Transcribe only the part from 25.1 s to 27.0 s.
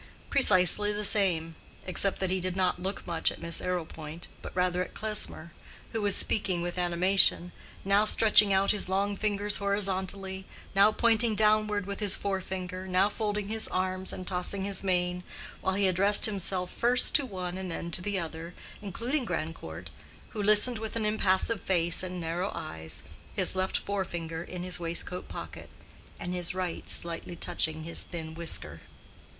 pocket, and his right